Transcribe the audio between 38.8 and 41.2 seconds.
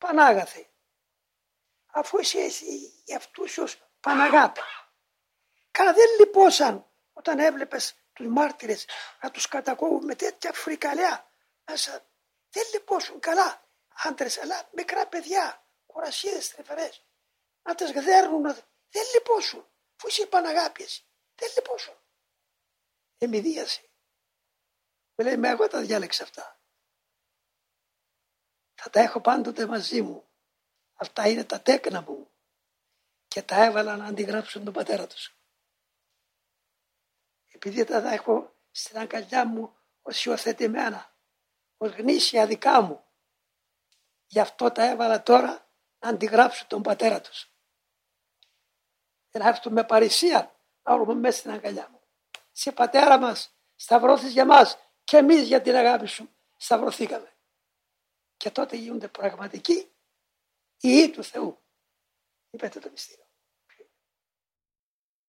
αγκαλιά μου ως υιοθετημένα,